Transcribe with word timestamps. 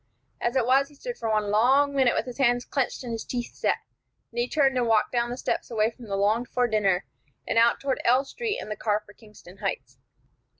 As 0.41 0.55
it 0.55 0.65
was, 0.65 0.89
he 0.89 0.95
stood 0.95 1.19
for 1.19 1.29
one 1.29 1.51
long 1.51 1.93
minute 1.93 2.15
with 2.15 2.25
his 2.25 2.39
hands 2.39 2.65
clenched 2.65 3.03
and 3.03 3.11
his 3.11 3.23
teeth 3.23 3.53
set; 3.53 3.77
then 4.31 4.39
he 4.41 4.49
turned 4.49 4.75
and 4.75 4.87
walked 4.87 5.11
down 5.11 5.29
the 5.29 5.37
steps 5.37 5.69
away 5.69 5.91
from 5.91 6.05
the 6.05 6.15
longed 6.15 6.47
for 6.49 6.67
dinner, 6.67 7.05
and 7.47 7.59
out 7.59 7.79
toward 7.79 8.01
L 8.03 8.25
Street 8.25 8.57
and 8.57 8.71
the 8.71 8.75
car 8.75 9.03
for 9.05 9.13
Kingston 9.13 9.57
Heights. 9.59 9.99